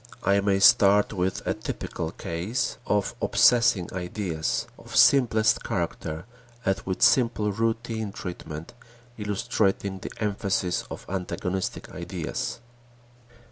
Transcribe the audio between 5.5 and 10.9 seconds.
character and with simple routine treatment illustrating the emphasis